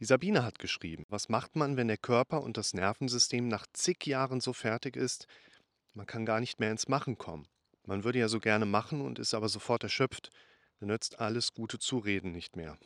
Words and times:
Die 0.00 0.06
Sabine 0.06 0.46
hat 0.46 0.58
geschrieben, 0.58 1.04
was 1.10 1.28
macht 1.28 1.56
man, 1.56 1.76
wenn 1.76 1.88
der 1.88 1.98
Körper 1.98 2.42
und 2.42 2.56
das 2.56 2.72
Nervensystem 2.72 3.48
nach 3.48 3.66
zig 3.74 4.06
Jahren 4.06 4.40
so 4.40 4.54
fertig 4.54 4.96
ist, 4.96 5.26
man 5.92 6.06
kann 6.06 6.24
gar 6.24 6.40
nicht 6.40 6.58
mehr 6.58 6.70
ins 6.70 6.88
Machen 6.88 7.18
kommen. 7.18 7.46
Man 7.84 8.02
würde 8.02 8.18
ja 8.18 8.28
so 8.28 8.40
gerne 8.40 8.64
machen 8.64 9.02
und 9.02 9.18
ist 9.18 9.34
aber 9.34 9.50
sofort 9.50 9.82
erschöpft. 9.82 10.30
Dann 10.78 10.88
nützt 10.88 11.20
alles 11.20 11.52
gute 11.52 11.78
Zureden 11.78 12.32
nicht 12.32 12.56
mehr. 12.56 12.78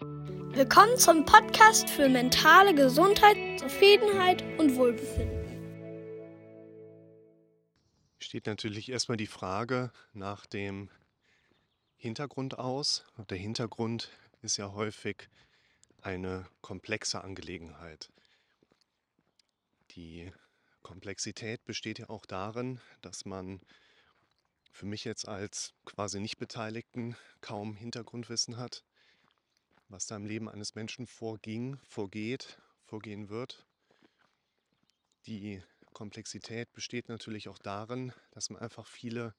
Willkommen 0.00 0.96
zum 0.96 1.26
Podcast 1.26 1.90
für 1.90 2.08
mentale 2.08 2.74
Gesundheit, 2.74 3.60
Zufriedenheit 3.60 4.42
und 4.58 4.76
Wohlbefinden. 4.76 5.44
Steht 8.18 8.46
natürlich 8.46 8.90
erstmal 8.90 9.18
die 9.18 9.26
Frage 9.26 9.92
nach 10.14 10.46
dem 10.46 10.88
Hintergrund 11.96 12.58
aus. 12.58 13.04
Der 13.28 13.36
Hintergrund 13.36 14.10
ist 14.40 14.56
ja 14.56 14.72
häufig 14.72 15.28
eine 16.06 16.48
komplexe 16.60 17.24
Angelegenheit. 17.24 18.12
Die 19.90 20.32
Komplexität 20.82 21.64
besteht 21.64 21.98
ja 21.98 22.08
auch 22.10 22.26
darin, 22.26 22.80
dass 23.00 23.24
man 23.24 23.60
für 24.70 24.86
mich 24.86 25.02
jetzt 25.02 25.26
als 25.26 25.74
quasi 25.84 26.20
nicht 26.20 26.38
Beteiligten 26.38 27.16
kaum 27.40 27.74
Hintergrundwissen 27.74 28.56
hat, 28.56 28.84
was 29.88 30.06
da 30.06 30.14
im 30.14 30.26
Leben 30.26 30.48
eines 30.48 30.76
Menschen 30.76 31.08
vorging, 31.08 31.76
vorgeht, 31.88 32.62
vorgehen 32.84 33.28
wird. 33.28 33.66
Die 35.26 35.60
Komplexität 35.92 36.72
besteht 36.72 37.08
natürlich 37.08 37.48
auch 37.48 37.58
darin, 37.58 38.12
dass 38.30 38.48
man 38.48 38.62
einfach 38.62 38.86
viele 38.86 39.34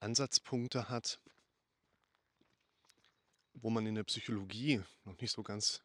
Ansatzpunkte 0.00 0.88
hat, 0.88 1.20
wo 3.54 3.70
man 3.70 3.86
in 3.86 3.94
der 3.94 4.02
Psychologie 4.04 4.82
noch 5.04 5.18
nicht 5.20 5.30
so 5.30 5.44
ganz 5.44 5.84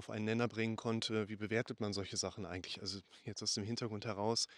auf 0.00 0.08
einen 0.08 0.24
Nenner 0.24 0.48
bringen 0.48 0.76
konnte, 0.76 1.28
wie 1.28 1.36
bewertet 1.36 1.78
man 1.78 1.92
solche 1.92 2.16
Sachen 2.16 2.46
eigentlich? 2.46 2.80
Also 2.80 3.00
jetzt 3.24 3.42
aus 3.42 3.52
dem 3.52 3.64
Hintergrund 3.64 4.06
heraus, 4.06 4.48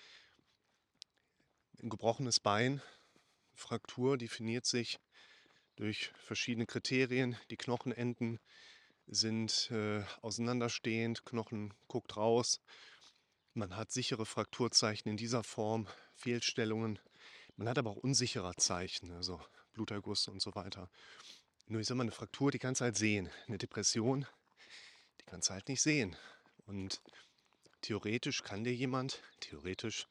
ein 1.83 1.91
gebrochenes 1.91 2.39
Bein, 2.39 2.80
Fraktur 3.52 4.17
definiert 4.17 4.67
sich 4.67 5.00
durch 5.75 6.12
verschiedene 6.14 6.64
Kriterien. 6.64 7.36
Die 7.50 7.56
Knochenenden 7.56 8.39
sind 9.08 9.69
äh, 9.72 10.05
auseinanderstehend, 10.20 11.25
Knochen 11.25 11.74
guckt 11.89 12.17
raus. 12.17 12.61
Man 13.52 13.77
hat 13.77 13.91
sichere 13.91 14.27
Frakturzeichen 14.27 15.11
in 15.11 15.17
dieser 15.17 15.42
Form, 15.42 15.89
Fehlstellungen. 16.14 17.00
Man 17.56 17.69
hat 17.69 17.78
aber 17.78 17.91
auch 17.91 17.97
unsichere 17.97 18.55
Zeichen, 18.58 19.11
also 19.11 19.41
Bluterguss 19.72 20.28
und 20.28 20.41
so 20.41 20.55
weiter. 20.55 20.89
Nur 21.67 21.80
ich 21.80 21.89
sag 21.89 21.97
mal, 21.97 22.05
eine 22.05 22.12
Fraktur, 22.12 22.52
die 22.52 22.61
kannst 22.61 22.80
du 22.80 22.84
halt 22.84 22.97
sehen. 22.97 23.28
Eine 23.48 23.58
Depression, 23.58 24.24
die 25.23 25.31
kannst 25.31 25.48
du 25.48 25.55
halt 25.55 25.69
nicht 25.69 25.83
sehen. 25.83 26.17
Und 26.67 27.01
theoretisch 27.81 28.42
kann 28.42 28.65
dir 28.65 28.75
jemand, 28.75 29.23
theoretisch, 29.41 30.06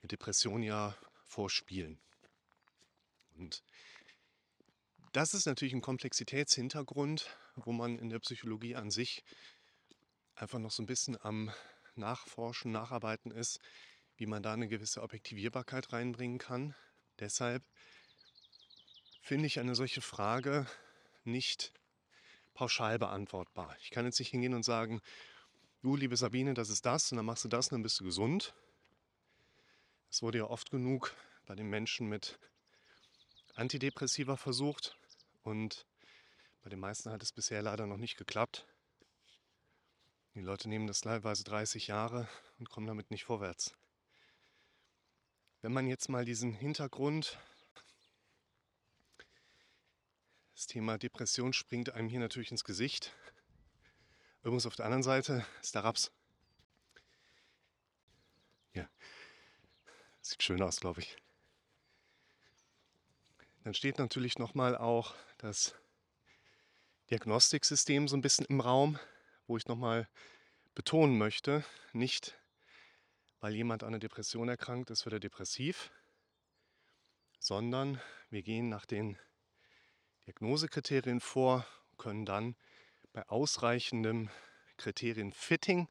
eine 0.00 0.08
Depression 0.08 0.62
ja 0.62 0.96
vorspielen. 1.24 1.98
Und 3.36 3.62
das 5.12 5.34
ist 5.34 5.46
natürlich 5.46 5.74
ein 5.74 5.80
Komplexitätshintergrund, 5.80 7.36
wo 7.56 7.72
man 7.72 7.98
in 7.98 8.08
der 8.08 8.20
Psychologie 8.20 8.76
an 8.76 8.90
sich 8.90 9.24
einfach 10.34 10.58
noch 10.58 10.70
so 10.70 10.82
ein 10.82 10.86
bisschen 10.86 11.22
am 11.22 11.52
Nachforschen, 11.96 12.72
Nacharbeiten 12.72 13.30
ist, 13.30 13.60
wie 14.16 14.26
man 14.26 14.42
da 14.42 14.52
eine 14.52 14.68
gewisse 14.68 15.02
Objektivierbarkeit 15.02 15.92
reinbringen 15.92 16.38
kann. 16.38 16.74
Deshalb 17.18 17.62
finde 19.20 19.46
ich 19.46 19.58
eine 19.58 19.74
solche 19.74 20.00
Frage 20.00 20.66
nicht 21.24 21.72
pauschal 22.54 22.98
beantwortbar. 22.98 23.76
Ich 23.80 23.90
kann 23.90 24.04
jetzt 24.04 24.18
nicht 24.18 24.30
hingehen 24.30 24.54
und 24.54 24.64
sagen, 24.64 25.00
du 25.82 25.96
liebe 25.96 26.16
Sabine, 26.16 26.54
das 26.54 26.68
ist 26.68 26.86
das 26.86 27.10
und 27.12 27.16
dann 27.16 27.26
machst 27.26 27.44
du 27.44 27.48
das 27.48 27.68
und 27.68 27.76
dann 27.76 27.82
bist 27.82 28.00
du 28.00 28.04
gesund. 28.04 28.54
Es 30.10 30.22
wurde 30.22 30.38
ja 30.38 30.44
oft 30.44 30.70
genug 30.70 31.14
bei 31.46 31.54
den 31.54 31.68
Menschen 31.68 32.08
mit 32.08 32.38
Antidepressiva 33.54 34.36
versucht 34.36 34.96
und 35.42 35.86
bei 36.62 36.70
den 36.70 36.80
meisten 36.80 37.10
hat 37.10 37.22
es 37.22 37.32
bisher 37.32 37.62
leider 37.62 37.86
noch 37.86 37.96
nicht 37.96 38.16
geklappt. 38.16 38.66
Die 40.34 40.40
Leute 40.40 40.68
nehmen 40.68 40.86
das 40.86 41.00
teilweise 41.00 41.44
30 41.44 41.88
Jahre 41.88 42.28
und 42.58 42.70
kommen 42.70 42.86
damit 42.86 43.10
nicht 43.10 43.24
vorwärts. 43.24 43.74
Wenn 45.62 45.72
man 45.72 45.86
jetzt 45.86 46.08
mal 46.08 46.24
diesen 46.24 46.52
Hintergrund 46.52 47.38
Das 50.60 50.66
Thema 50.66 50.98
Depression 50.98 51.54
springt 51.54 51.94
einem 51.94 52.10
hier 52.10 52.20
natürlich 52.20 52.50
ins 52.50 52.64
Gesicht. 52.64 53.14
Übrigens 54.42 54.66
auf 54.66 54.76
der 54.76 54.84
anderen 54.84 55.02
Seite 55.02 55.46
ist 55.62 55.74
der 55.74 55.84
Raps. 55.84 56.12
Ja, 58.74 58.86
sieht 60.20 60.42
schön 60.42 60.60
aus, 60.60 60.80
glaube 60.80 61.00
ich. 61.00 61.16
Dann 63.64 63.72
steht 63.72 63.98
natürlich 63.98 64.38
nochmal 64.38 64.76
auch 64.76 65.14
das 65.38 65.74
Diagnostiksystem 67.08 68.06
so 68.06 68.14
ein 68.18 68.20
bisschen 68.20 68.44
im 68.44 68.60
Raum, 68.60 68.98
wo 69.46 69.56
ich 69.56 69.66
nochmal 69.66 70.10
betonen 70.74 71.16
möchte, 71.16 71.64
nicht 71.94 72.38
weil 73.40 73.54
jemand 73.54 73.82
an 73.82 73.94
einer 73.94 73.98
Depression 73.98 74.50
erkrankt 74.50 74.90
ist, 74.90 75.06
wird 75.06 75.14
er 75.14 75.20
depressiv, 75.20 75.90
sondern 77.38 77.98
wir 78.28 78.42
gehen 78.42 78.68
nach 78.68 78.84
den 78.84 79.16
Diagnosekriterien 80.30 81.18
vor, 81.18 81.66
können 81.98 82.24
dann 82.24 82.54
bei 83.12 83.28
ausreichendem 83.28 84.30
Kriterienfitting, 84.76 85.88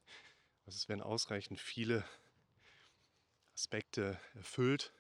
also 0.66 0.78
es 0.78 0.88
werden 0.88 1.02
ausreichend 1.02 1.60
viele 1.60 2.06
Aspekte 3.54 4.18
erfüllt, 4.36 4.94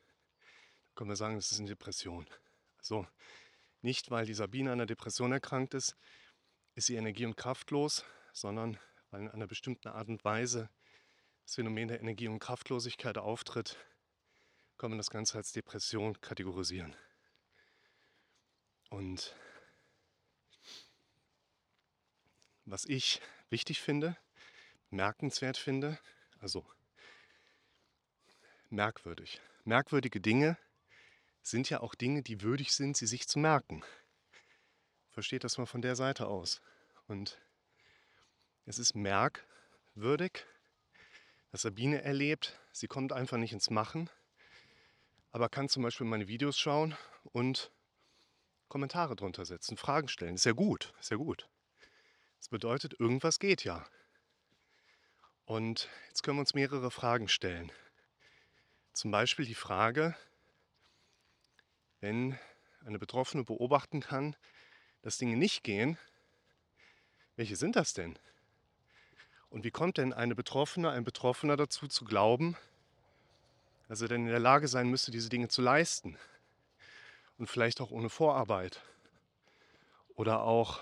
können 0.94 1.10
wir 1.10 1.16
sagen, 1.16 1.36
das 1.36 1.54
ist 1.54 1.60
eine 1.60 1.70
Depression. 1.70 2.28
Also 2.80 3.08
nicht, 3.82 4.12
weil 4.12 4.26
die 4.26 4.34
Sabine 4.34 4.72
an 4.72 4.80
einer 4.80 4.86
Depression 4.86 5.32
erkrankt 5.32 5.74
ist, 5.74 5.96
ist 6.76 6.88
sie 6.88 6.98
energie- 6.98 7.26
und 7.26 7.38
kraftlos, 7.38 8.04
sondern 8.34 8.78
weil 9.10 9.22
in 9.22 9.30
einer 9.30 9.48
bestimmten 9.48 9.88
Art 9.88 10.10
und 10.10 10.26
Weise 10.26 10.70
das 11.46 11.56
Phänomen 11.56 11.88
der 11.88 12.02
Energie- 12.02 12.28
und 12.28 12.40
Kraftlosigkeit 12.40 13.18
auftritt, 13.18 13.78
kann 14.78 14.92
man 14.92 14.98
das 14.98 15.10
Ganze 15.10 15.38
als 15.38 15.54
Depression 15.54 16.20
kategorisieren. 16.20 16.94
Und 18.90 19.36
was 22.66 22.86
ich 22.86 23.22
wichtig 23.50 23.82
finde, 23.82 24.18
merkenswert 24.90 25.58
finde, 25.58 26.00
also 26.40 26.66
merkwürdig. 28.70 29.42
Merkwürdige 29.64 30.22
Dinge 30.22 30.58
sind 31.42 31.70
ja 31.70 31.80
auch 31.82 31.96
Dinge, 31.96 32.22
die 32.22 32.42
würdig 32.42 32.74
sind, 32.74 32.98
sie 32.98 33.08
sich 33.08 33.28
zu 33.28 33.40
merken. 33.40 33.84
Versteht 35.10 35.44
das 35.44 35.58
mal 35.58 35.66
von 35.66 35.82
der 35.82 35.96
Seite 35.96 36.28
aus. 36.28 36.62
Und 37.08 37.40
es 38.66 38.78
ist 38.78 38.94
merkwürdig, 38.96 40.46
dass 41.52 41.64
Sabine 41.64 42.04
erlebt, 42.04 42.60
sie 42.72 42.88
kommt 42.88 43.12
einfach 43.12 43.38
nicht 43.38 43.54
ins 43.54 43.70
Machen, 43.70 44.10
aber 45.32 45.50
kann 45.50 45.70
zum 45.70 45.84
Beispiel 45.84 46.06
meine 46.06 46.28
Videos 46.28 46.58
schauen 46.58 46.96
und 47.24 47.72
Kommentare 48.70 49.16
drunter 49.16 49.46
setzen, 49.46 49.78
Fragen 49.78 50.08
stellen. 50.08 50.36
Ist 50.36 50.46
ja 50.46 50.54
gut, 50.54 50.94
ist 51.00 51.12
ja 51.12 51.18
gut. 51.18 51.50
Das 52.38 52.50
bedeutet, 52.50 52.98
irgendwas 53.00 53.40
geht 53.40 53.64
ja. 53.64 53.86
Und 55.46 55.90
jetzt 56.08 56.24
können 56.24 56.38
wir 56.38 56.42
uns 56.42 56.54
mehrere 56.54 56.92
Fragen 56.92 57.28
stellen. 57.28 57.72
Zum 58.94 59.12
Beispiel 59.12 59.46
die 59.46 59.56
Frage, 59.56 60.16
wenn 62.00 62.38
eine 62.86 63.00
Betroffene 63.00 63.44
beobachten 63.44 64.00
kann, 64.00 64.36
dass 65.02 65.18
Dinge 65.18 65.36
nicht 65.36 65.64
gehen, 65.64 65.98
welche 67.36 67.56
sind 67.56 67.76
das 67.76 67.94
denn? 67.94 68.20
Und 69.50 69.64
wie 69.64 69.72
kommt 69.72 69.98
denn 69.98 70.14
eine 70.14 70.36
Betroffene, 70.36 70.92
ein 70.92 71.04
Betroffener 71.04 71.58
dazu 71.58 71.88
zu 71.88 72.06
glauben, 72.06 72.56
dass 73.88 74.02
er 74.02 74.08
denn 74.08 74.26
in 74.26 74.30
der 74.30 74.40
Lage 74.40 74.68
sein 74.68 74.90
müsste, 74.90 75.10
diese 75.10 75.30
Dinge 75.30 75.48
zu 75.48 75.62
leisten? 75.62 76.18
Und 77.40 77.48
vielleicht 77.48 77.82
auch 77.82 77.90
ohne 77.90 78.10
Vorarbeit. 78.10 78.82
Oder 80.16 80.44
auch 80.44 80.82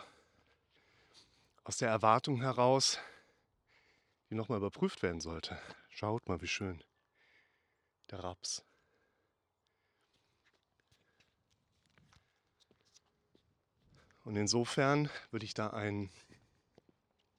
aus 1.64 1.78
der 1.78 1.90
Erwartung 1.90 2.42
heraus, 2.42 3.00
die 4.30 4.36
nochmal 4.36 4.58
überprüft 4.58 5.04
werden 5.04 5.22
sollte. 5.22 5.58
Schaut 5.90 6.28
mal, 6.28 6.42
wie 6.42 6.48
schön. 6.48 6.84
Der 8.10 8.24
Raps. 8.24 8.64
Und 14.24 14.36
insofern 14.36 15.10
würde 15.32 15.46
ich 15.46 15.54
da 15.54 15.70
ein, 15.70 16.10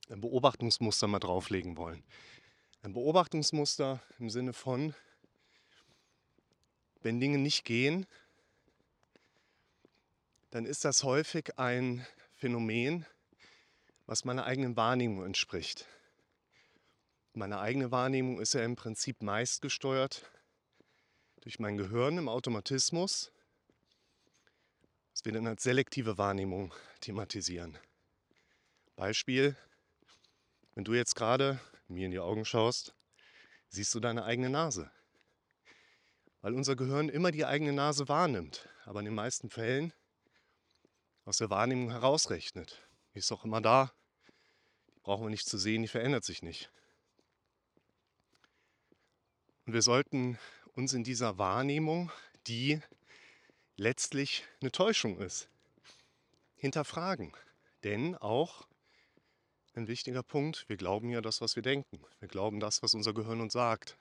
ein 0.08 0.20
Beobachtungsmuster 0.20 1.06
mal 1.08 1.18
drauflegen 1.18 1.76
wollen. 1.76 2.04
Ein 2.82 2.92
Beobachtungsmuster 2.92 4.00
im 4.18 4.30
Sinne 4.30 4.52
von, 4.52 4.94
wenn 7.02 7.20
Dinge 7.20 7.38
nicht 7.38 7.64
gehen, 7.64 8.06
dann 10.50 10.64
ist 10.64 10.84
das 10.84 11.04
häufig 11.04 11.58
ein 11.58 12.06
Phänomen, 12.34 13.06
was 14.06 14.24
meiner 14.24 14.44
eigenen 14.44 14.76
Wahrnehmung 14.76 15.24
entspricht. 15.24 15.86
Meine 17.34 17.60
eigene 17.60 17.90
Wahrnehmung 17.90 18.40
ist 18.40 18.54
ja 18.54 18.64
im 18.64 18.74
Prinzip 18.74 19.22
meist 19.22 19.60
gesteuert 19.60 20.30
durch 21.42 21.58
mein 21.58 21.76
Gehirn 21.76 22.18
im 22.18 22.28
Automatismus, 22.28 23.30
was 25.12 25.24
wir 25.24 25.32
dann 25.32 25.46
als 25.46 25.62
selektive 25.62 26.18
Wahrnehmung 26.18 26.74
thematisieren. 27.00 27.78
Beispiel, 28.96 29.56
wenn 30.74 30.84
du 30.84 30.94
jetzt 30.94 31.14
gerade 31.14 31.60
mir 31.86 32.06
in 32.06 32.12
die 32.12 32.18
Augen 32.18 32.44
schaust, 32.44 32.94
siehst 33.68 33.94
du 33.94 34.00
deine 34.00 34.24
eigene 34.24 34.50
Nase. 34.50 34.90
Weil 36.40 36.54
unser 36.54 36.76
Gehirn 36.76 37.08
immer 37.08 37.30
die 37.30 37.44
eigene 37.44 37.72
Nase 37.72 38.08
wahrnimmt, 38.08 38.68
aber 38.84 39.00
in 39.00 39.06
den 39.06 39.14
meisten 39.14 39.50
Fällen 39.50 39.92
aus 41.28 41.36
der 41.36 41.50
Wahrnehmung 41.50 41.90
herausrechnet. 41.90 42.82
Die 43.12 43.18
ist 43.18 43.30
doch 43.30 43.44
immer 43.44 43.60
da, 43.60 43.92
die 44.96 45.00
brauchen 45.00 45.26
wir 45.26 45.30
nicht 45.30 45.46
zu 45.46 45.58
sehen, 45.58 45.82
die 45.82 45.88
verändert 45.88 46.24
sich 46.24 46.42
nicht. 46.42 46.70
Und 49.66 49.74
wir 49.74 49.82
sollten 49.82 50.38
uns 50.72 50.94
in 50.94 51.04
dieser 51.04 51.36
Wahrnehmung, 51.36 52.10
die 52.46 52.80
letztlich 53.76 54.44
eine 54.62 54.72
Täuschung 54.72 55.18
ist, 55.18 55.50
hinterfragen. 56.56 57.36
Denn 57.84 58.16
auch 58.16 58.66
ein 59.74 59.86
wichtiger 59.86 60.22
Punkt, 60.22 60.66
wir 60.70 60.78
glauben 60.78 61.10
ja 61.10 61.20
das, 61.20 61.42
was 61.42 61.56
wir 61.56 61.62
denken. 61.62 62.02
Wir 62.20 62.28
glauben 62.28 62.58
das, 62.58 62.82
was 62.82 62.94
unser 62.94 63.12
Gehirn 63.12 63.42
uns 63.42 63.52
sagt. 63.52 63.98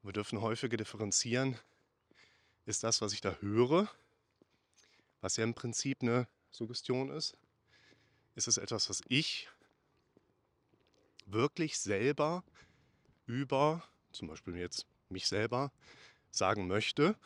Und 0.00 0.08
wir 0.08 0.12
dürfen 0.14 0.40
häufiger 0.40 0.78
differenzieren, 0.78 1.58
ist 2.64 2.82
das, 2.82 3.02
was 3.02 3.12
ich 3.12 3.20
da 3.20 3.36
höre, 3.40 3.90
was 5.24 5.38
ja 5.38 5.44
im 5.44 5.54
Prinzip 5.54 6.02
eine 6.02 6.28
Suggestion 6.50 7.08
ist, 7.08 7.34
ist 8.34 8.46
es 8.46 8.58
etwas, 8.58 8.90
was 8.90 9.00
ich 9.08 9.48
wirklich 11.24 11.78
selber 11.78 12.44
über 13.24 13.82
zum 14.12 14.28
Beispiel 14.28 14.54
jetzt 14.58 14.86
mich 15.08 15.26
selber, 15.26 15.72
sagen 16.30 16.66
möchte. 16.66 17.16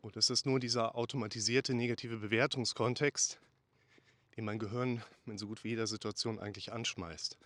Und 0.00 0.16
es 0.16 0.30
ist 0.30 0.44
nur 0.44 0.58
dieser 0.58 0.96
automatisierte 0.96 1.74
negative 1.74 2.16
Bewertungskontext, 2.16 3.38
den 4.36 4.44
mein 4.44 4.58
Gehirn 4.58 5.04
in 5.26 5.38
so 5.38 5.46
gut 5.46 5.62
wie 5.62 5.68
jeder 5.68 5.86
Situation 5.86 6.40
eigentlich 6.40 6.72
anschmeißt. 6.72 7.38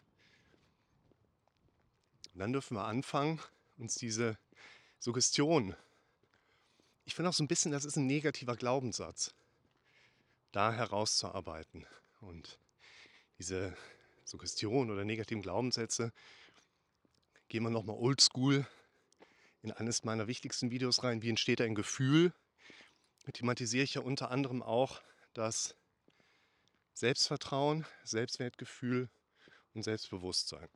Und 2.32 2.40
dann 2.40 2.54
dürfen 2.54 2.78
wir 2.78 2.86
anfangen, 2.86 3.42
uns 3.76 3.96
diese 3.96 4.38
Suggestion, 4.98 5.76
ich 7.06 7.14
finde 7.14 7.30
auch 7.30 7.34
so 7.34 7.42
ein 7.42 7.48
bisschen, 7.48 7.72
das 7.72 7.84
ist 7.84 7.96
ein 7.96 8.06
negativer 8.06 8.56
Glaubenssatz, 8.56 9.32
da 10.52 10.72
herauszuarbeiten. 10.72 11.86
Und 12.20 12.58
diese 13.38 13.76
Suggestion 14.24 14.90
oder 14.90 15.04
negativen 15.04 15.42
Glaubenssätze 15.42 16.12
gehen 17.48 17.62
wir 17.62 17.70
nochmal 17.70 17.96
oldschool 17.96 18.66
in 19.62 19.70
eines 19.70 20.04
meiner 20.04 20.26
wichtigsten 20.26 20.70
Videos 20.70 21.04
rein. 21.04 21.22
Wie 21.22 21.30
entsteht 21.30 21.60
ein 21.60 21.76
Gefühl? 21.76 22.32
Thematisiere 23.32 23.84
ich 23.84 23.94
ja 23.94 24.02
unter 24.02 24.30
anderem 24.30 24.62
auch 24.62 25.00
das 25.32 25.76
Selbstvertrauen, 26.92 27.86
Selbstwertgefühl 28.04 29.08
und 29.74 29.82
Selbstbewusstsein. 29.82 30.68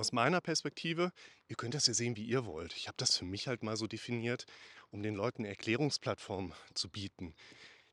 Aus 0.00 0.12
meiner 0.12 0.40
Perspektive, 0.40 1.12
ihr 1.48 1.56
könnt 1.56 1.74
das 1.74 1.86
ja 1.86 1.92
sehen, 1.92 2.16
wie 2.16 2.24
ihr 2.24 2.46
wollt. 2.46 2.74
Ich 2.74 2.88
habe 2.88 2.96
das 2.96 3.18
für 3.18 3.26
mich 3.26 3.48
halt 3.48 3.62
mal 3.62 3.76
so 3.76 3.86
definiert, 3.86 4.46
um 4.90 5.02
den 5.02 5.14
Leuten 5.14 5.42
eine 5.42 5.50
Erklärungsplattform 5.50 6.54
zu 6.74 6.88
bieten. 6.88 7.34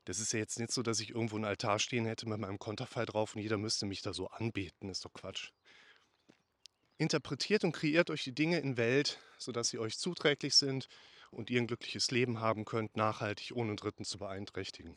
Das 0.06 0.18
ist 0.18 0.32
ja 0.32 0.38
jetzt 0.38 0.58
nicht 0.58 0.72
so, 0.72 0.82
dass 0.82 1.00
ich 1.00 1.10
irgendwo 1.10 1.36
einen 1.36 1.44
Altar 1.44 1.78
stehen 1.78 2.06
hätte 2.06 2.26
mit 2.26 2.38
meinem 2.38 2.58
Konterfei 2.58 3.04
drauf 3.04 3.36
und 3.36 3.42
jeder 3.42 3.58
müsste 3.58 3.84
mich 3.84 4.00
da 4.00 4.14
so 4.14 4.28
anbeten. 4.28 4.88
Ist 4.88 5.04
doch 5.04 5.12
Quatsch. 5.12 5.50
Interpretiert 6.96 7.62
und 7.62 7.72
kreiert 7.72 8.08
euch 8.08 8.24
die 8.24 8.34
Dinge 8.34 8.58
in 8.58 8.78
Welt, 8.78 9.20
sodass 9.36 9.68
sie 9.68 9.78
euch 9.78 9.98
zuträglich 9.98 10.54
sind 10.54 10.88
und 11.30 11.50
ihr 11.50 11.60
ein 11.60 11.66
glückliches 11.66 12.10
Leben 12.10 12.40
haben 12.40 12.64
könnt, 12.64 12.96
nachhaltig, 12.96 13.54
ohne 13.54 13.76
Dritten 13.76 14.06
zu 14.06 14.16
beeinträchtigen. 14.16 14.96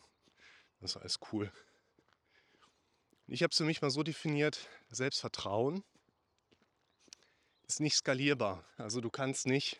Das 0.79 0.91
ist 0.91 0.97
alles 1.01 1.19
cool. 1.33 1.51
Ich 3.27 3.43
habe 3.43 3.51
es 3.51 3.57
für 3.57 3.65
mich 3.65 3.81
mal 3.81 3.91
so 3.91 4.01
definiert, 4.01 4.69
Selbstvertrauen 4.91 5.83
ist 7.71 7.79
nicht 7.79 7.95
skalierbar. 7.95 8.65
Also 8.75 8.99
du 8.99 9.09
kannst 9.09 9.47
nicht 9.47 9.79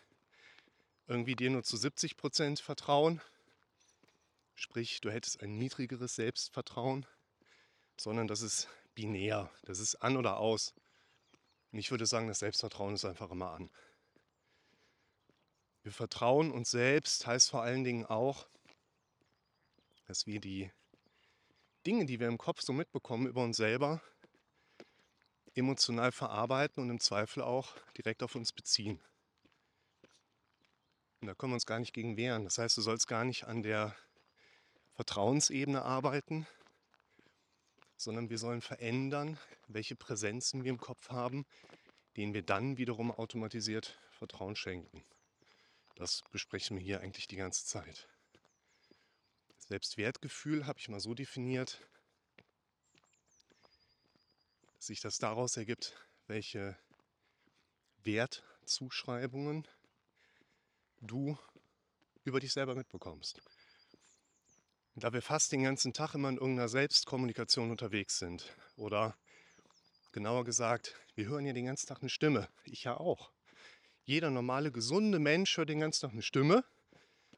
irgendwie 1.07 1.35
dir 1.35 1.49
nur 1.49 1.63
zu 1.63 1.75
70 1.75 2.15
Prozent 2.15 2.61
vertrauen, 2.61 3.19
sprich 4.55 5.01
du 5.01 5.11
hättest 5.11 5.41
ein 5.41 5.57
niedrigeres 5.57 6.15
Selbstvertrauen, 6.15 7.05
sondern 7.97 8.29
das 8.29 8.43
ist 8.43 8.69
binär, 8.95 9.51
das 9.63 9.79
ist 9.79 9.95
an 9.95 10.15
oder 10.15 10.37
aus. 10.37 10.73
Und 11.73 11.79
ich 11.79 11.91
würde 11.91 12.05
sagen, 12.05 12.29
das 12.29 12.39
Selbstvertrauen 12.39 12.93
ist 12.93 13.03
einfach 13.03 13.29
immer 13.29 13.51
an. 13.51 13.69
Wir 15.83 15.91
vertrauen 15.91 16.49
uns 16.49 16.71
selbst 16.71 17.27
heißt 17.27 17.49
vor 17.49 17.61
allen 17.61 17.83
Dingen 17.83 18.05
auch, 18.05 18.47
dass 20.05 20.27
wir 20.27 20.39
die 20.39 20.71
Dinge, 21.85 22.05
die 22.05 22.21
wir 22.21 22.29
im 22.29 22.37
Kopf 22.37 22.61
so 22.61 22.71
mitbekommen 22.71 23.27
über 23.27 23.43
uns 23.43 23.57
selber, 23.57 24.01
emotional 25.55 26.11
verarbeiten 26.11 26.83
und 26.83 26.89
im 26.89 26.99
Zweifel 26.99 27.43
auch 27.43 27.75
direkt 27.97 28.23
auf 28.23 28.35
uns 28.35 28.51
beziehen. 28.53 28.99
Und 31.19 31.27
da 31.27 31.35
können 31.35 31.51
wir 31.51 31.55
uns 31.55 31.65
gar 31.65 31.79
nicht 31.79 31.93
gegen 31.93 32.17
wehren. 32.17 32.43
Das 32.43 32.57
heißt, 32.57 32.77
du 32.77 32.81
sollst 32.81 33.07
gar 33.07 33.25
nicht 33.25 33.43
an 33.45 33.61
der 33.61 33.95
Vertrauensebene 34.93 35.83
arbeiten, 35.83 36.47
sondern 37.95 38.29
wir 38.29 38.39
sollen 38.39 38.61
verändern, 38.61 39.37
welche 39.67 39.95
Präsenzen 39.95 40.63
wir 40.63 40.71
im 40.71 40.79
Kopf 40.79 41.09
haben, 41.09 41.45
denen 42.17 42.33
wir 42.33 42.41
dann 42.41 42.77
wiederum 42.77 43.11
automatisiert 43.11 43.99
Vertrauen 44.11 44.55
schenken. 44.55 45.03
Das 45.95 46.23
besprechen 46.31 46.77
wir 46.77 46.83
hier 46.83 47.01
eigentlich 47.01 47.27
die 47.27 47.35
ganze 47.35 47.65
Zeit. 47.65 48.07
Selbstwertgefühl 49.59 50.65
habe 50.65 50.79
ich 50.79 50.89
mal 50.89 50.99
so 50.99 51.13
definiert, 51.13 51.79
sich 54.81 54.99
das 54.99 55.19
daraus 55.19 55.57
ergibt, 55.57 55.95
welche 56.27 56.75
Wertzuschreibungen 58.03 59.67
du 61.01 61.37
über 62.23 62.39
dich 62.39 62.51
selber 62.51 62.73
mitbekommst. 62.73 63.41
Da 64.95 65.13
wir 65.13 65.21
fast 65.21 65.51
den 65.51 65.63
ganzen 65.63 65.93
Tag 65.93 66.15
immer 66.15 66.29
in 66.29 66.37
irgendeiner 66.37 66.67
Selbstkommunikation 66.67 67.69
unterwegs 67.69 68.17
sind 68.17 68.55
oder 68.75 69.15
genauer 70.11 70.43
gesagt, 70.45 70.95
wir 71.15 71.27
hören 71.27 71.45
ja 71.45 71.53
den 71.53 71.65
ganzen 71.65 71.87
Tag 71.87 72.01
eine 72.01 72.09
Stimme. 72.09 72.49
Ich 72.65 72.83
ja 72.83 72.97
auch. 72.97 73.31
Jeder 74.03 74.31
normale, 74.31 74.71
gesunde 74.71 75.19
Mensch 75.19 75.55
hört 75.57 75.69
den 75.69 75.79
ganzen 75.79 76.01
Tag 76.01 76.11
eine 76.11 76.23
Stimme. 76.23 76.65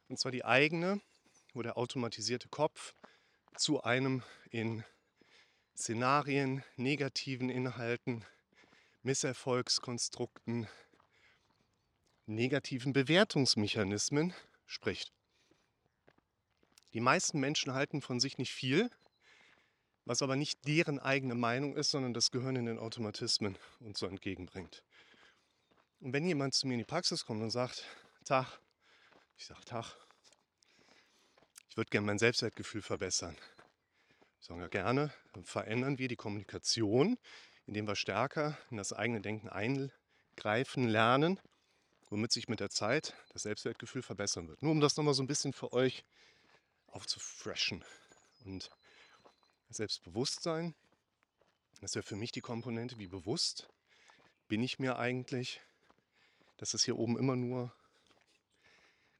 Und 0.08 0.18
zwar 0.18 0.32
die 0.32 0.44
eigene, 0.44 1.00
wo 1.52 1.62
der 1.62 1.76
automatisierte 1.76 2.48
Kopf 2.48 2.94
zu 3.56 3.82
einem 3.82 4.22
in 4.50 4.82
Szenarien, 5.76 6.62
negativen 6.76 7.50
Inhalten, 7.50 8.24
Misserfolgskonstrukten, 9.02 10.68
negativen 12.26 12.92
Bewertungsmechanismen 12.92 14.32
spricht. 14.66 15.12
Die 16.92 17.00
meisten 17.00 17.40
Menschen 17.40 17.74
halten 17.74 18.00
von 18.00 18.20
sich 18.20 18.38
nicht 18.38 18.52
viel, 18.52 18.88
was 20.04 20.22
aber 20.22 20.36
nicht 20.36 20.66
deren 20.66 21.00
eigene 21.00 21.34
Meinung 21.34 21.76
ist, 21.76 21.90
sondern 21.90 22.14
das 22.14 22.30
Gehirn 22.30 22.54
in 22.54 22.66
den 22.66 22.78
Automatismen 22.78 23.58
uns 23.80 23.98
so 23.98 24.06
entgegenbringt. 24.06 24.84
Und 26.00 26.12
wenn 26.12 26.26
jemand 26.26 26.54
zu 26.54 26.68
mir 26.68 26.74
in 26.74 26.78
die 26.78 26.84
Praxis 26.84 27.24
kommt 27.24 27.42
und 27.42 27.50
sagt, 27.50 27.84
Tag, 28.24 28.60
ich 29.36 29.46
sage 29.46 29.64
Tag, 29.64 29.96
ich 31.68 31.76
würde 31.76 31.90
gerne 31.90 32.06
mein 32.06 32.18
Selbstwertgefühl 32.18 32.82
verbessern. 32.82 33.36
Ich 34.44 34.48
sage 34.48 34.60
ja 34.60 34.68
gerne, 34.68 35.10
verändern 35.42 35.96
wir 35.96 36.06
die 36.06 36.16
Kommunikation, 36.16 37.16
indem 37.64 37.88
wir 37.88 37.96
stärker 37.96 38.58
in 38.70 38.76
das 38.76 38.92
eigene 38.92 39.22
Denken 39.22 39.48
eingreifen 39.48 40.86
lernen, 40.86 41.40
womit 42.10 42.30
sich 42.30 42.46
mit 42.46 42.60
der 42.60 42.68
Zeit 42.68 43.14
das 43.32 43.44
Selbstwertgefühl 43.44 44.02
verbessern 44.02 44.46
wird. 44.48 44.60
Nur 44.60 44.72
um 44.72 44.82
das 44.82 44.98
nochmal 44.98 45.14
so 45.14 45.22
ein 45.22 45.26
bisschen 45.26 45.54
für 45.54 45.72
euch 45.72 46.04
aufzufreshen. 46.88 47.86
Und 48.44 48.70
Selbstbewusstsein, 49.70 50.74
das 51.80 51.94
ja 51.94 52.02
für 52.02 52.16
mich 52.16 52.30
die 52.30 52.42
Komponente, 52.42 52.98
wie 52.98 53.08
bewusst 53.08 53.70
bin 54.46 54.62
ich 54.62 54.78
mir 54.78 54.98
eigentlich, 54.98 55.62
dass 56.58 56.74
es 56.74 56.84
hier 56.84 56.98
oben 56.98 57.16
immer 57.16 57.34
nur 57.34 57.72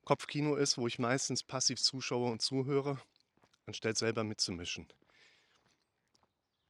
Kopfkino 0.04 0.56
ist, 0.56 0.76
wo 0.76 0.86
ich 0.86 0.98
meistens 0.98 1.42
passiv 1.42 1.80
zuschaue 1.80 2.30
und 2.30 2.42
zuhöre, 2.42 3.00
anstatt 3.64 3.96
selber 3.96 4.22
mitzumischen. 4.22 4.86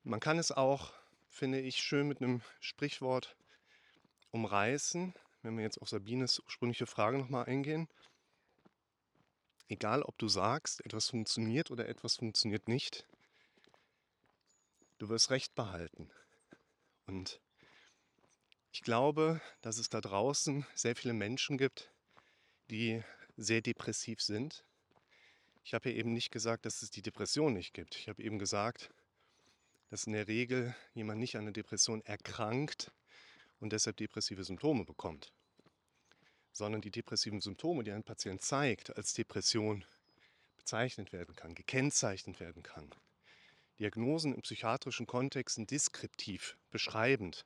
Man 0.04 0.20
kann 0.20 0.38
es 0.38 0.52
auch, 0.52 0.92
finde 1.28 1.60
ich, 1.60 1.78
schön 1.78 2.06
mit 2.06 2.20
einem 2.20 2.42
Sprichwort 2.60 3.36
umreißen, 4.30 5.14
wenn 5.42 5.56
wir 5.56 5.64
jetzt 5.64 5.82
auf 5.82 5.88
Sabines 5.88 6.40
ursprüngliche 6.40 6.86
Frage 6.86 7.18
nochmal 7.18 7.46
eingehen 7.46 7.88
egal 9.68 10.02
ob 10.02 10.18
du 10.18 10.28
sagst, 10.28 10.84
etwas 10.84 11.08
funktioniert 11.08 11.70
oder 11.70 11.88
etwas 11.88 12.16
funktioniert 12.16 12.68
nicht, 12.68 13.06
du 14.98 15.08
wirst 15.08 15.30
Recht 15.30 15.54
behalten. 15.54 16.10
Und 17.06 17.40
ich 18.72 18.82
glaube, 18.82 19.40
dass 19.62 19.78
es 19.78 19.88
da 19.88 20.00
draußen 20.00 20.66
sehr 20.74 20.96
viele 20.96 21.14
Menschen 21.14 21.58
gibt, 21.58 21.92
die 22.70 23.02
sehr 23.36 23.62
depressiv 23.62 24.20
sind. 24.20 24.64
Ich 25.64 25.74
habe 25.74 25.90
ja 25.90 25.96
eben 25.96 26.12
nicht 26.12 26.30
gesagt, 26.30 26.66
dass 26.66 26.82
es 26.82 26.90
die 26.90 27.02
Depression 27.02 27.52
nicht 27.52 27.72
gibt. 27.72 27.96
Ich 27.96 28.08
habe 28.08 28.22
eben 28.22 28.38
gesagt, 28.38 28.90
dass 29.90 30.06
in 30.06 30.12
der 30.12 30.28
Regel 30.28 30.74
jemand 30.94 31.20
nicht 31.20 31.36
an 31.36 31.42
einer 31.42 31.52
Depression 31.52 32.02
erkrankt 32.02 32.90
und 33.60 33.72
deshalb 33.72 33.96
depressive 33.96 34.44
Symptome 34.44 34.84
bekommt, 34.84 35.32
sondern 36.52 36.80
die 36.80 36.90
depressiven 36.90 37.40
Symptome, 37.40 37.84
die 37.84 37.92
ein 37.92 38.04
Patient 38.04 38.42
zeigt, 38.42 38.96
als 38.96 39.14
Depression 39.14 39.84
bezeichnet 40.56 41.12
werden 41.12 41.34
kann, 41.36 41.54
gekennzeichnet 41.54 42.40
werden 42.40 42.62
kann. 42.62 42.90
Diagnosen 43.78 44.34
im 44.34 44.42
psychiatrischen 44.42 45.06
Kontext 45.06 45.56
sind 45.56 45.70
deskriptiv, 45.70 46.56
beschreibend 46.70 47.44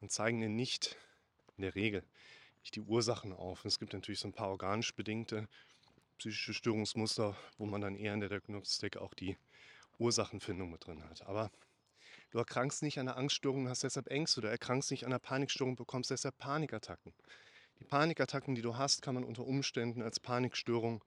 und 0.00 0.12
zeigen 0.12 0.42
ihnen 0.42 0.56
nicht 0.56 0.96
in 1.56 1.62
der 1.62 1.74
Regel 1.74 2.04
nicht 2.60 2.76
die 2.76 2.80
Ursachen 2.80 3.32
auf. 3.32 3.64
Und 3.64 3.68
es 3.68 3.78
gibt 3.78 3.92
natürlich 3.92 4.20
so 4.20 4.28
ein 4.28 4.34
paar 4.34 4.50
organisch 4.50 4.94
bedingte 4.94 5.48
psychische 6.18 6.52
Störungsmuster, 6.52 7.36
wo 7.56 7.66
man 7.66 7.80
dann 7.80 7.96
eher 7.96 8.14
in 8.14 8.20
der 8.20 8.28
Diagnostik 8.28 8.96
auch 8.96 9.14
die 9.14 9.36
Ursachenfindung 9.98 10.70
mit 10.70 10.86
drin 10.86 11.04
hat. 11.04 11.26
Aber 11.26 11.50
du 12.30 12.38
erkrankst 12.38 12.82
nicht 12.82 12.98
an 12.98 13.08
einer 13.08 13.16
Angststörung, 13.16 13.68
hast 13.68 13.84
deshalb 13.84 14.08
Ängste. 14.08 14.40
Du 14.40 14.48
erkrankst 14.48 14.90
nicht 14.90 15.04
an 15.04 15.12
einer 15.12 15.18
Panikstörung, 15.18 15.76
bekommst 15.76 16.10
deshalb 16.10 16.38
Panikattacken. 16.38 17.12
Die 17.80 17.84
Panikattacken, 17.84 18.54
die 18.54 18.62
du 18.62 18.76
hast, 18.76 19.02
kann 19.02 19.14
man 19.14 19.24
unter 19.24 19.46
Umständen 19.46 20.02
als 20.02 20.18
Panikstörung 20.18 21.04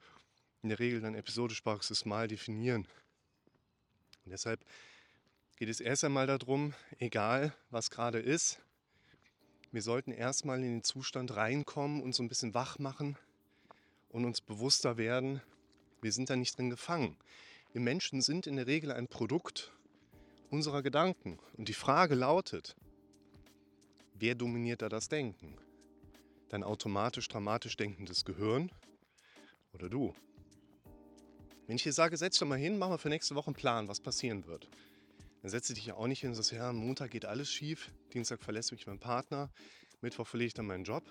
in 0.62 0.70
der 0.70 0.80
Regel 0.80 1.02
dann 1.02 1.16
episodisch 1.16 1.62
paroxysmal 1.62 2.28
definieren. 2.28 2.88
Und 4.24 4.32
deshalb 4.32 4.64
geht 5.58 5.70
es 5.70 5.80
erst 5.80 6.04
einmal 6.04 6.28
darum, 6.28 6.74
egal 7.00 7.54
was 7.70 7.90
gerade 7.90 8.20
ist, 8.20 8.60
wir 9.72 9.82
sollten 9.82 10.12
erstmal 10.12 10.58
in 10.58 10.64
den 10.64 10.84
Zustand 10.84 11.36
reinkommen 11.36 12.02
und 12.04 12.14
so 12.14 12.24
ein 12.24 12.30
bisschen 12.30 12.54
wach 12.54 12.78
machen 12.78 13.18
und 14.10 14.26
uns 14.26 14.42
bewusster 14.42 14.98
werden, 14.98 15.42
wir 16.02 16.12
sind 16.12 16.30
da 16.30 16.36
nicht 16.36 16.58
drin 16.58 16.70
gefangen. 16.70 17.18
Wir 17.74 17.80
Menschen 17.82 18.22
sind 18.22 18.48
in 18.48 18.58
der 18.58 18.68
Regel 18.68 18.92
ein 18.92 19.08
Produkt 19.08 19.72
unserer 20.50 20.82
Gedanken. 20.82 21.40
Und 21.56 21.70
die 21.70 21.74
Frage 21.74 22.16
lautet, 22.16 22.76
wer 24.14 24.36
dominiert 24.36 24.82
da 24.82 24.90
das 24.90 25.08
Denken? 25.08 25.58
Dein 26.50 26.64
automatisch 26.64 27.30
dramatisch 27.30 27.78
denkendes 27.78 28.26
Gehirn 28.26 28.72
oder 29.72 29.88
du? 29.88 30.14
Wenn 31.66 31.78
ich 31.78 31.84
dir 31.84 31.94
sage, 31.94 32.18
setz 32.18 32.38
dich 32.38 32.46
mal 32.46 32.58
hin, 32.58 32.78
mach 32.78 32.90
mal 32.90 32.98
für 32.98 33.08
nächste 33.08 33.36
Woche 33.36 33.48
einen 33.48 33.56
Plan, 33.56 33.88
was 33.88 34.02
passieren 34.02 34.46
wird. 34.48 34.68
Dann 35.42 35.50
setzt 35.50 35.70
du 35.70 35.74
dich 35.74 35.86
ja 35.86 35.94
auch 35.96 36.08
nicht 36.08 36.20
hin 36.20 36.32
und 36.32 36.36
sagst, 36.36 36.52
ja, 36.52 36.74
Montag 36.74 37.12
geht 37.12 37.24
alles 37.24 37.50
schief, 37.50 37.90
Dienstag 38.14 38.44
verlässt 38.44 38.74
mich 38.74 38.86
mein 38.86 39.00
Partner, 39.00 39.50
Mittwoch 40.02 40.28
verliere 40.28 40.48
ich 40.48 40.54
dann 40.54 40.68
meinen 40.68 40.84
Job. 40.84 41.04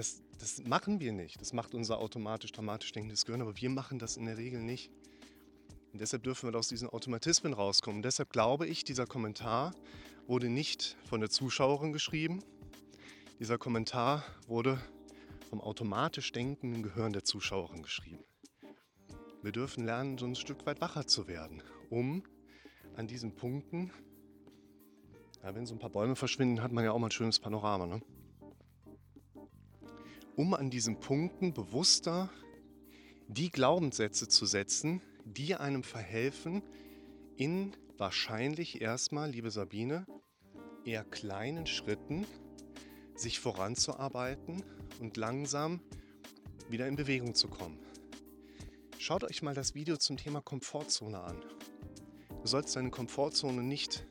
Das, 0.00 0.22
das 0.38 0.64
machen 0.64 0.98
wir 0.98 1.12
nicht. 1.12 1.38
Das 1.42 1.52
macht 1.52 1.74
unser 1.74 1.98
automatisch 1.98 2.52
dramatisch 2.52 2.90
denkendes 2.90 3.26
Gehirn, 3.26 3.42
aber 3.42 3.54
wir 3.58 3.68
machen 3.68 3.98
das 3.98 4.16
in 4.16 4.24
der 4.24 4.38
Regel 4.38 4.62
nicht. 4.62 4.90
Und 5.92 6.00
deshalb 6.00 6.22
dürfen 6.22 6.50
wir 6.50 6.58
aus 6.58 6.68
diesen 6.68 6.88
Automatismen 6.88 7.52
rauskommen. 7.52 7.98
Und 7.98 8.04
deshalb 8.04 8.30
glaube 8.30 8.66
ich, 8.66 8.82
dieser 8.82 9.04
Kommentar 9.04 9.74
wurde 10.26 10.48
nicht 10.48 10.96
von 11.04 11.20
der 11.20 11.28
Zuschauerin 11.28 11.92
geschrieben. 11.92 12.42
Dieser 13.40 13.58
Kommentar 13.58 14.24
wurde 14.46 14.80
vom 15.50 15.60
automatisch 15.60 16.32
denkenden 16.32 16.82
Gehirn 16.82 17.12
der 17.12 17.24
Zuschauerin 17.24 17.82
geschrieben. 17.82 18.24
Wir 19.42 19.52
dürfen 19.52 19.84
lernen, 19.84 20.16
so 20.16 20.24
ein 20.24 20.34
Stück 20.34 20.64
weit 20.64 20.80
wacher 20.80 21.06
zu 21.06 21.28
werden, 21.28 21.62
um 21.90 22.22
an 22.96 23.06
diesen 23.06 23.36
Punkten, 23.36 23.92
ja, 25.42 25.54
wenn 25.54 25.66
so 25.66 25.74
ein 25.74 25.78
paar 25.78 25.90
Bäume 25.90 26.16
verschwinden, 26.16 26.62
hat 26.62 26.72
man 26.72 26.84
ja 26.84 26.92
auch 26.92 26.98
mal 26.98 27.08
ein 27.08 27.12
schönes 27.12 27.38
Panorama, 27.38 27.84
ne? 27.84 28.00
Um 30.40 30.54
an 30.54 30.70
diesen 30.70 30.98
Punkten 31.00 31.52
bewusster 31.52 32.30
die 33.28 33.50
Glaubenssätze 33.50 34.26
zu 34.26 34.46
setzen, 34.46 35.02
die 35.26 35.54
einem 35.54 35.82
verhelfen, 35.82 36.62
in 37.36 37.76
wahrscheinlich 37.98 38.80
erstmal, 38.80 39.30
liebe 39.30 39.50
Sabine, 39.50 40.06
eher 40.86 41.04
kleinen 41.04 41.66
Schritten 41.66 42.24
sich 43.14 43.38
voranzuarbeiten 43.38 44.62
und 44.98 45.18
langsam 45.18 45.82
wieder 46.70 46.88
in 46.88 46.96
Bewegung 46.96 47.34
zu 47.34 47.48
kommen. 47.48 47.78
Schaut 48.98 49.24
euch 49.24 49.42
mal 49.42 49.54
das 49.54 49.74
Video 49.74 49.98
zum 49.98 50.16
Thema 50.16 50.40
Komfortzone 50.40 51.20
an. 51.20 51.44
Du 52.40 52.46
sollst 52.46 52.74
deine 52.76 52.88
Komfortzone 52.88 53.62
nicht 53.62 54.06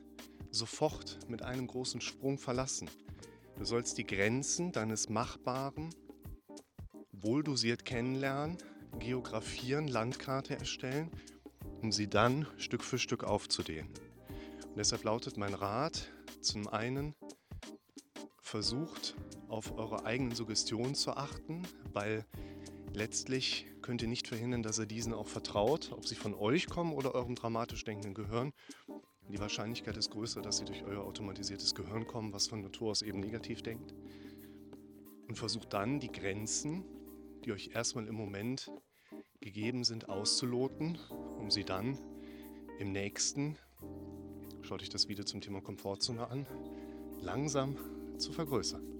sofort 0.52 1.28
mit 1.28 1.42
einem 1.42 1.66
großen 1.66 2.00
Sprung 2.00 2.38
verlassen. 2.38 2.88
Du 3.58 3.64
sollst 3.64 3.98
die 3.98 4.06
Grenzen 4.06 4.70
deines 4.70 5.08
Machbaren 5.08 5.90
wohldosiert 7.22 7.84
kennenlernen, 7.84 8.58
geografieren, 8.98 9.88
Landkarte 9.88 10.56
erstellen, 10.56 11.10
um 11.82 11.92
sie 11.92 12.08
dann 12.08 12.46
Stück 12.56 12.82
für 12.82 12.98
Stück 12.98 13.24
aufzudehnen. 13.24 13.88
Und 14.66 14.76
deshalb 14.76 15.04
lautet 15.04 15.36
mein 15.36 15.54
Rat 15.54 16.10
zum 16.40 16.68
einen, 16.68 17.14
versucht 18.40 19.16
auf 19.48 19.76
eure 19.76 20.04
eigenen 20.04 20.34
Suggestionen 20.34 20.94
zu 20.94 21.12
achten, 21.16 21.62
weil 21.92 22.24
Letztlich 22.92 23.66
könnt 23.82 24.02
ihr 24.02 24.08
nicht 24.08 24.26
verhindern, 24.26 24.64
dass 24.64 24.78
er 24.78 24.86
diesen 24.86 25.14
auch 25.14 25.28
vertraut, 25.28 25.92
ob 25.92 26.06
sie 26.06 26.16
von 26.16 26.34
euch 26.34 26.66
kommen 26.66 26.92
oder 26.92 27.14
eurem 27.14 27.36
dramatisch 27.36 27.84
denkenden 27.84 28.14
Gehirn. 28.14 28.52
Die 29.28 29.38
Wahrscheinlichkeit 29.38 29.96
ist 29.96 30.10
größer, 30.10 30.42
dass 30.42 30.58
sie 30.58 30.64
durch 30.64 30.82
euer 30.82 31.04
automatisiertes 31.04 31.76
Gehirn 31.76 32.06
kommen, 32.08 32.32
was 32.32 32.48
von 32.48 32.62
Natur 32.62 32.90
aus 32.90 33.02
eben 33.02 33.20
negativ 33.20 33.62
denkt. 33.62 33.94
Und 35.28 35.36
versucht 35.36 35.72
dann 35.72 36.00
die 36.00 36.10
Grenzen, 36.10 36.84
die 37.44 37.52
euch 37.52 37.70
erstmal 37.74 38.06
im 38.06 38.14
Moment 38.14 38.70
gegeben 39.40 39.84
sind, 39.84 40.08
auszuloten, 40.08 40.98
um 41.38 41.50
sie 41.50 41.64
dann 41.64 41.98
im 42.78 42.92
nächsten, 42.92 43.56
schaut 44.62 44.82
euch 44.82 44.88
das 44.88 45.08
Video 45.08 45.24
zum 45.24 45.40
Thema 45.40 45.60
Komfortzone 45.60 46.26
an, 46.28 46.46
langsam 47.20 47.76
zu 48.18 48.32
vergrößern. 48.32 48.99